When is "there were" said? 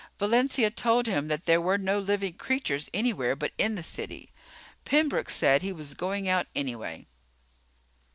1.45-1.77